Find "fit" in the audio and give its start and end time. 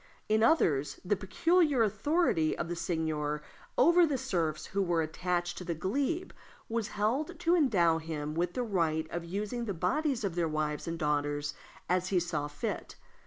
12.47-12.95